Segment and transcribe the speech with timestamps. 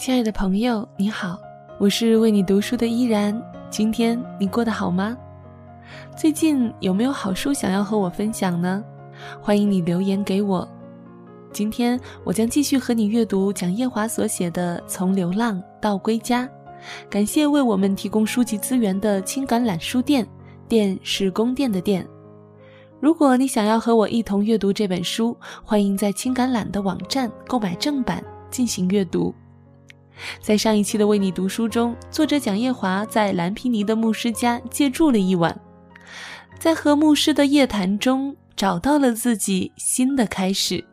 [0.00, 1.38] 亲爱的朋友，你好，
[1.78, 3.38] 我是为你读书的依然。
[3.68, 5.14] 今天你过得好吗？
[6.16, 8.82] 最近有没有好书想要和我分享呢？
[9.42, 10.66] 欢迎你留言给我。
[11.52, 16.46] 今天我将继续和你阅读蒋夜华所写的《从流浪到归家》。
[17.10, 20.26] 感谢为我们提供书籍资源的青橄榄书店，
[20.66, 22.08] 店是宫殿的店。
[23.00, 29.34] 如果你想要和我一同阅读这本书，欢迎在青橄榄的网站购买正版进行阅读。
[30.40, 35.58] 在上一期的为你读书中，作者蒋夜华在蓝皮尼的牧师家借住了一晚，
[36.58, 40.84] 在和牧师的夜谈中找到了自己新的开始。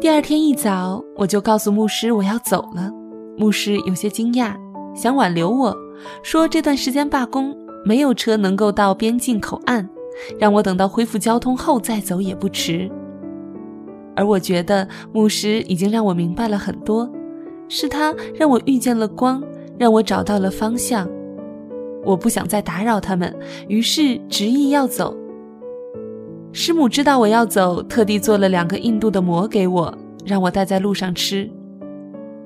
[0.00, 2.90] 第二天一早，我就告诉牧师我要走了。
[3.38, 4.54] 牧师有些惊讶，
[4.94, 5.74] 想挽留我
[6.22, 9.88] 说这段时间罢工，没有车能够到边境口岸。
[10.38, 12.90] 让我等到恢复交通后再走也不迟。
[14.16, 17.10] 而我觉得牧师已经让我明白了很多，
[17.68, 19.42] 是他让我遇见了光，
[19.76, 21.08] 让我找到了方向。
[22.04, 23.34] 我不想再打扰他们，
[23.66, 25.16] 于是执意要走。
[26.52, 29.92] 师母知道我要走，特地做了两个印度的馍给我，
[30.24, 31.50] 让我带在路上吃。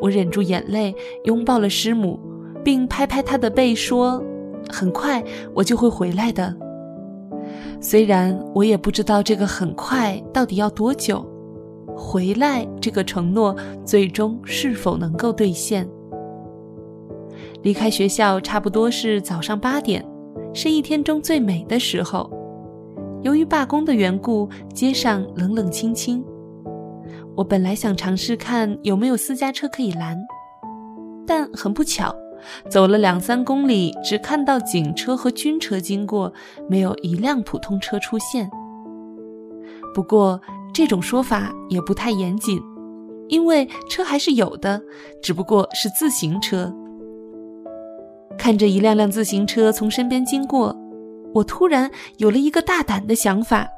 [0.00, 0.92] 我忍住眼泪，
[1.24, 2.18] 拥抱了师母，
[2.64, 4.20] 并拍拍她的背说
[4.68, 5.22] ：“很快
[5.54, 6.52] 我就会回来的。”
[7.80, 11.24] 虽然我也不知道这个很快到底要多久，
[11.96, 15.88] 回来这个承诺最终是否能够兑现。
[17.62, 20.04] 离开学校差不多是早上八点，
[20.52, 22.30] 是一天中最美的时候。
[23.22, 26.24] 由于罢工的缘故，街上冷冷清清。
[27.36, 30.18] 我本来想尝试看有没有私家车可以拦，
[31.26, 32.14] 但很不巧。
[32.68, 36.32] 走了两三公里，只看到警车和军车经过，
[36.68, 38.50] 没有一辆普通车出现。
[39.94, 40.40] 不过
[40.72, 42.60] 这种说法也不太严谨，
[43.28, 44.80] 因为车还是有的，
[45.22, 46.74] 只不过是自行车。
[48.38, 50.74] 看着一辆辆自行车从身边经过，
[51.34, 53.68] 我突然有了一个大胆的想法。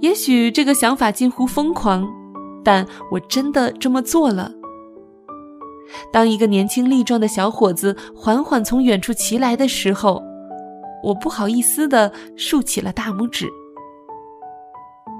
[0.00, 2.06] 也许这个想法近乎疯狂，
[2.62, 4.50] 但我真的这么做了。
[6.12, 10.22] 当一个年轻力壮的小伙子缓缓从远处骑来的时候，
[11.02, 13.48] 我不好意思地竖起了大拇指。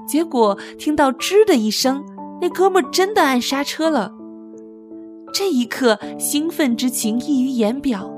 [0.07, 2.03] 结果听到“吱”的一声，
[2.41, 4.13] 那哥们真的按刹车了。
[5.33, 8.09] 这一刻，兴奋之情溢于言表，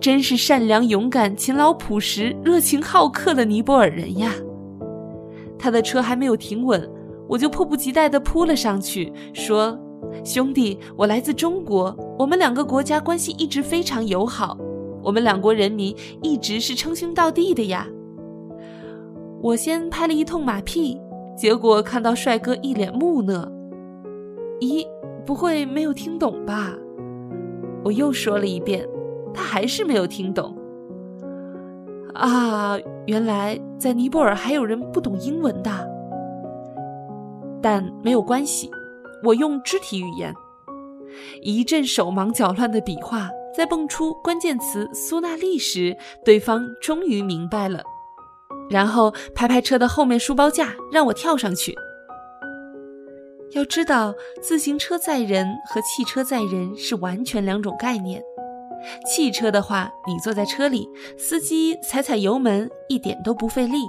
[0.00, 4.32] 真是善良、勇敢、勤劳、朴实、热情好客的尼泊尔人呀！
[5.58, 6.88] 他的车还没有停稳，
[7.28, 9.78] 我就迫不及待地扑了上去，说。
[10.24, 14.56] 兄弟，我来自中国，我们两个国家关系一直非常友好，
[15.02, 17.86] 我们两国人民一直是称兄道弟的呀。
[19.42, 21.00] 我先拍了一通马屁，
[21.36, 23.50] 结果看到帅哥一脸木讷。
[24.60, 24.86] 咦，
[25.24, 26.74] 不会没有听懂吧？
[27.82, 28.86] 我又说了一遍，
[29.32, 30.54] 他还是没有听懂。
[32.12, 35.70] 啊，原来在尼泊尔还有人不懂英文的，
[37.62, 38.70] 但没有关系。
[39.22, 40.34] 我用肢体语言，
[41.42, 47.82] 一阵手忙脚乱的比划，在蹦出关键词“苏纳利”时，对方终于明白了，
[48.70, 51.74] 然后拍拍车的后面书包架，让我跳上去。
[53.52, 58.22] 要知道，自行车载人和汽车载人是完全两种概念。
[59.04, 60.88] 汽车的话，你坐在车里，
[61.18, 63.80] 司机踩踩油门，一点都不费力；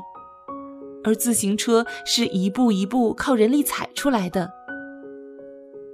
[1.04, 4.52] 而自行车是一步一步靠人力踩出来的。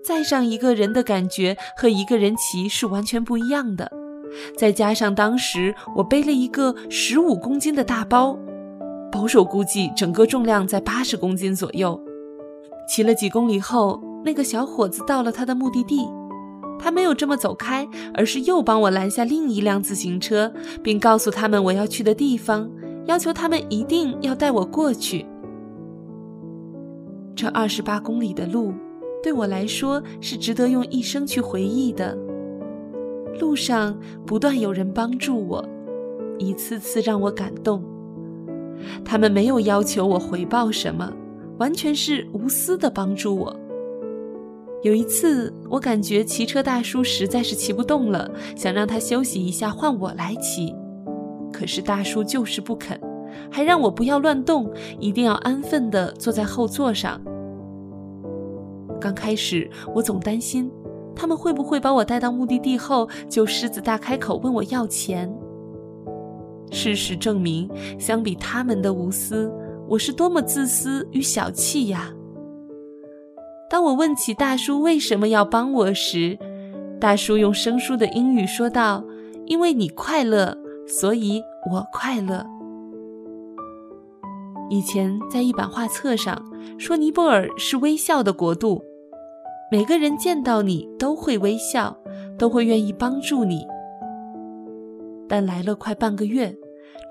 [0.07, 3.91] 载上一个人的感觉和一个人骑是完全不一样的，
[4.57, 8.40] 再加上当时我背了一个十五公斤的大包，
[9.12, 12.01] 保守估计整个重量在八十公斤左右。
[12.88, 16.07] 骑了几公里后，那个小伙子到了他的目的地，
[16.79, 22.71] 他没有这么走开，而是又帮我拦下另一辆自行车，并告诉他们我要去的地方，
[23.07, 25.25] 要求他们一定要带我过去。
[27.36, 28.74] 这二十八公里的路。
[29.27, 32.18] 对我来说是值得用一生去回忆的。
[33.41, 33.94] 路上
[34.25, 35.68] 不断有人帮助我，
[36.39, 37.83] 一次次让我感动。
[39.03, 41.12] 他们没有要求我回报什么，
[41.59, 43.53] 完全是无私的帮助我。
[44.81, 50.74] 有一次，我感觉骑车大叔实在是骑不动了，想让他休息一下，换我来骑。
[51.51, 52.97] 可是大叔就是不肯，
[53.51, 54.71] 还让我不要乱动，
[55.01, 57.19] 一定要安分地坐在后座上。
[58.99, 60.71] 刚开始，我总担心
[61.15, 65.33] 他们会不会把我带到目的地后就狮子大开口问我要钱。
[66.71, 69.51] 事实证明，相比他们的无私，
[69.88, 72.13] 我是多么自私与小气呀！
[73.69, 76.38] 当我问起大叔为什么要帮我时，
[77.00, 79.03] 大叔用生疏的英语说道
[79.47, 80.57] ：“因为你快乐，
[80.88, 81.41] 所以
[81.71, 82.45] 我快乐。”
[84.69, 86.43] 以前在一版画册上
[86.77, 88.83] 说，尼泊尔是微笑的国度，
[89.71, 91.97] 每个人见到你都会微笑，
[92.37, 93.65] 都会愿意帮助你。
[95.29, 96.53] 但来了快半个月，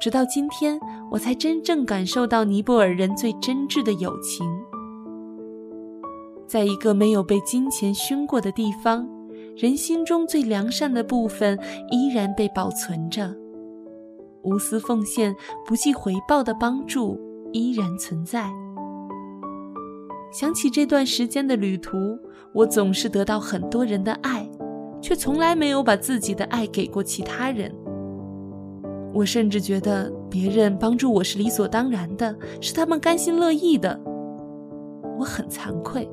[0.01, 0.79] 直到今天，
[1.11, 4.47] 我才真正感受到尼泊尔人最真挚的友情。
[6.47, 9.09] 在一个没有被金钱熏过的地方，
[9.57, 11.59] 人心中最良善的部分
[11.91, 13.35] 依然被保存着，
[14.45, 15.35] 无私奉献、
[15.67, 17.19] 不计回报的帮助
[17.57, 18.49] 依然存在。
[20.33, 21.97] 想起这段时间的旅途，
[22.53, 24.49] 我总是得到很多人的爱，
[25.01, 27.75] 却从来没有把自己的爱给过其他人。
[29.15, 33.99] 我甚至觉得别人帮助我是理所当然的，是他们甘心乐意的。
[35.19, 36.07] 我很惭愧，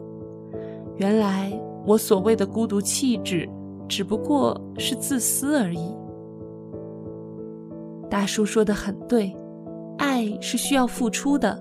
[0.95, 1.51] 原来
[1.85, 3.49] 我所谓的孤独气质，
[3.89, 5.93] 只不过是自私而已。
[8.09, 9.35] 大叔说的很对，
[9.97, 11.59] 爱是需要付出的。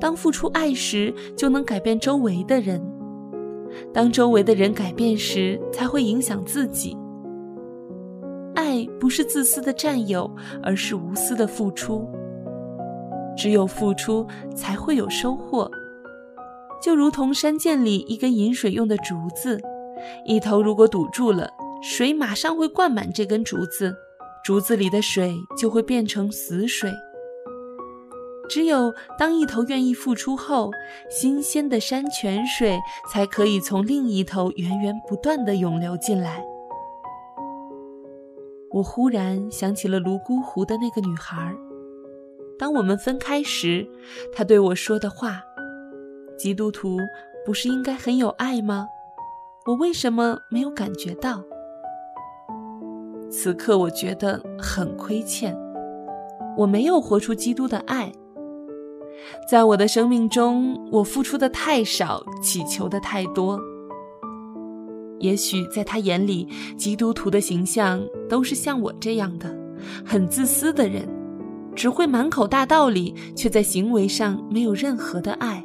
[0.00, 2.80] 当付出爱时，就能改变周围的人；
[3.92, 6.96] 当周围的人改变时，才会影响自己。
[8.54, 10.30] 爱不是自私的占有，
[10.62, 12.08] 而是无私的付出。
[13.36, 15.70] 只有付出，才会有收获。
[16.82, 19.60] 就如同山涧里一根引水用的竹子，
[20.24, 21.48] 一头如果堵住了，
[21.82, 23.94] 水马上会灌满这根竹子，
[24.42, 26.90] 竹子里的水就会变成死水。
[28.50, 30.72] 只有当一头愿意付出后，
[31.08, 36.44] 新鲜的山泉水才可以从另一头源源不断的涌流进来。
[38.72, 41.54] 我忽然想起了泸沽湖的那个女孩。
[42.58, 43.88] 当我们分开时，
[44.34, 45.40] 她对我说的话
[46.36, 46.98] ：“基督徒
[47.46, 48.88] 不是应该很有爱吗？
[49.66, 51.44] 我为什么没有感觉到？”
[53.30, 55.56] 此刻我觉得很亏欠，
[56.56, 58.10] 我没有活出基督的爱。
[59.50, 63.60] 在我的生命中，我付出的太少，祈求的太多。
[65.18, 69.52] 也许在他眼里，基督徒的形象都是像我这样的，
[70.06, 71.04] 很自私的人，
[71.74, 75.60] 只会满口大道理，却在行为上没有任何的爱。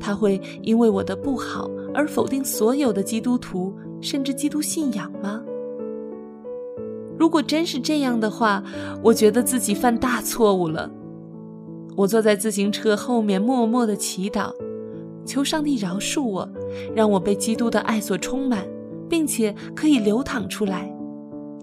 [0.00, 5.42] 他会因为我的不好而否定所有的基督徒，甚至基督信仰吗？
[7.18, 8.64] 如果真是这样的话，
[9.02, 10.90] 我觉得自己犯大错误了。
[11.98, 14.52] 我坐在自行车后面，默默的祈祷。
[15.26, 16.48] 求上帝饶恕我，
[16.94, 18.64] 让我被基督的爱所充满，
[19.08, 20.88] 并且可以流淌出来，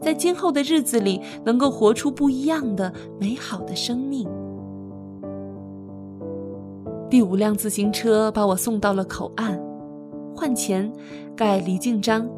[0.01, 4.27] 在今后的日子里能够活出不一样的美好的生命。
[7.09, 9.57] 第五辆自行车把我送到了口岸，
[10.35, 10.91] 换钱，
[11.33, 12.29] 盖离境章。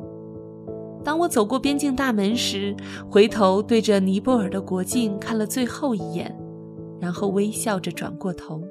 [1.04, 2.76] 当我走过边境大门时，
[3.10, 6.34] 回头对着尼泊尔的国境看了最后一眼，
[7.00, 8.62] 然后微笑着转过头。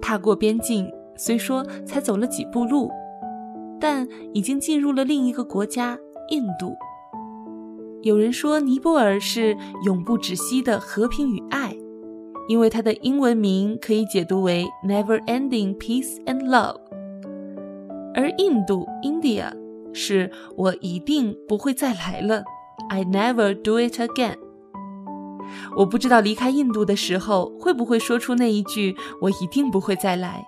[0.00, 2.90] 踏过边境，虽说才走了几步路，
[3.80, 5.98] 但已经进入了另一个国家——
[6.30, 6.74] 印度。
[8.02, 11.74] 有人说，尼泊尔是永不止息的和平与爱，
[12.48, 16.76] 因为它的英文名可以解读为 “Never-ending Peace and Love”。
[18.14, 19.50] 而印度 （India）
[19.94, 22.44] 是我一定不会再来了
[22.90, 24.36] ，“I never do it again”。
[25.76, 30.44] 我不知道离开印度的时候会不会说出那一句“我一定不会再来”，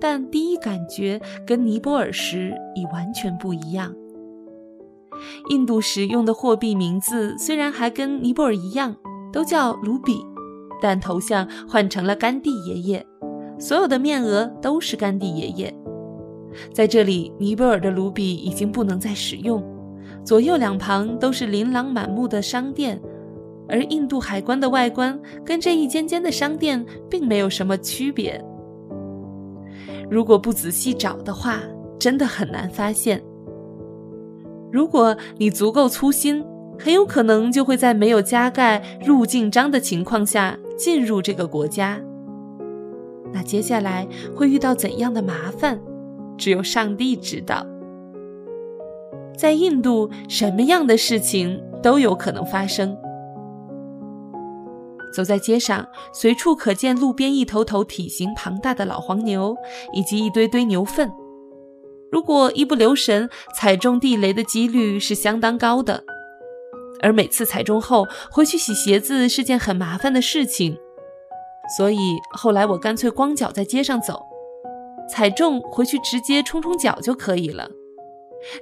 [0.00, 3.94] 但第一感觉跟尼泊尔时已完全不一样。
[5.50, 8.94] 印度使用的货币名字虽然还跟尼泊尔一样，
[9.32, 10.24] 都叫卢比，
[10.80, 13.06] 但头像换成了甘地爷爷，
[13.58, 15.74] 所有的面额都是甘地爷爷。
[16.72, 19.62] 在这里，尼泊尔的卢比已经不能再使用，
[20.24, 23.00] 左右两旁都是琳琅满目的商店。
[23.68, 28.42] 而印度海关的外观跟这一间间的商店并没有什么区别。
[30.10, 31.60] 如果不仔细找的话，
[31.98, 33.22] 真的很难发现。
[34.72, 36.44] 如果你足够粗心，
[36.78, 42.00] 很有可能就会在没有加盖入境章的情况下进入这个国家。
[43.32, 45.78] 那接下来会遇到怎样的麻烦，
[46.36, 47.66] 只有上帝知道。
[49.36, 52.96] 在印度，什么样的事情都有可能发生。
[55.18, 59.56] 走在街上，随处可见路边一头头体型庞大的老黄牛，
[59.92, 61.10] 以及一堆堆牛粪。
[62.12, 66.04] 如果一不留神踩中地雷的几率是相当高的，
[67.02, 70.78] 而每次踩中后回去洗鞋子是件很麻烦的事情，
[71.76, 71.98] 所以
[72.30, 74.22] 后来我干脆光脚在街上走，
[75.10, 77.68] 踩中回去直接冲冲脚就可以了。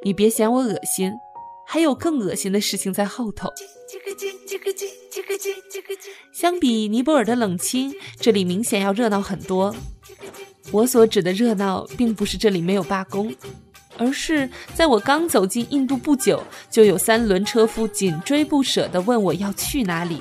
[0.03, 1.13] 你别嫌我恶心，
[1.67, 3.53] 还有更恶心的事情在后头。
[6.33, 9.75] 相比尼泊尔的冷清，这里明显要热闹很多。
[10.71, 13.35] 我所指的热闹，并不是这里没有罢工，
[13.97, 20.21] 而是在我刚走进印度不久，就有三轮车夫紧追不舍地问我要去哪里。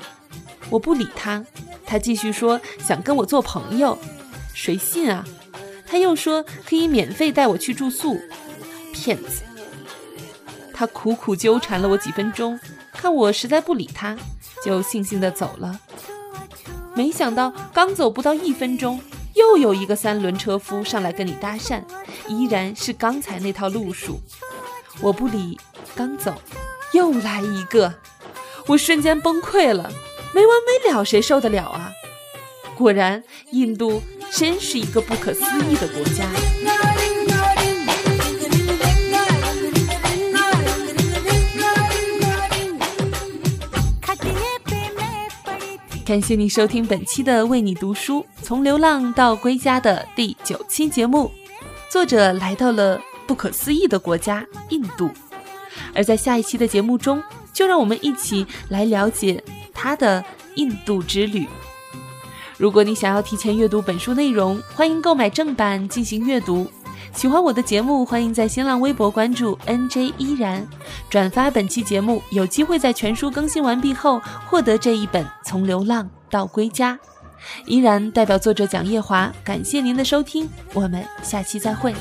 [0.70, 1.44] 我不理他，
[1.84, 3.98] 他继续说想跟我做朋友，
[4.54, 5.24] 谁信啊？
[5.86, 8.18] 他又说可以免费带我去住宿，
[8.92, 9.42] 骗子！
[10.78, 12.60] 他苦苦纠缠了我几分钟，
[12.92, 14.14] 看我实在不理他，
[14.62, 15.80] 就悻悻地走了。
[16.94, 19.00] 没想到刚走不到一分钟，
[19.32, 21.82] 又有一个三轮车夫上来跟你搭讪，
[22.28, 24.20] 依然是刚才那套路数。
[25.00, 25.58] 我不理，
[25.94, 26.34] 刚走，
[26.92, 27.94] 又来一个，
[28.66, 29.90] 我瞬间崩溃了。
[30.34, 31.90] 没完没了，谁受得了啊？
[32.74, 35.40] 果然，印度真是一个不可思
[35.70, 36.26] 议的国家。
[46.06, 51.28] 感谢你收听本期的《为你读书：从流浪到归家》的第九期节目。
[51.90, 55.10] 作者来到了不可思议的国家印度，
[55.92, 57.20] 而在下一期的节目中，
[57.52, 59.42] 就让我们一起来了解。
[59.74, 61.44] 他的印度之旅。
[62.56, 66.70] 如果你想要提前阅读本书内容，欢迎购买正版进行阅读。
[67.12, 70.64] 喜欢我的节目，欢迎在新浪微博关注 NJ 依然，
[71.10, 76.94] 转发本期节目，有机会在全书更新完毕后获得这一本《从流浪到归家》。
[77.64, 81.94] 依然代表作者蒋叶华，感谢您的收听，我们下期再会。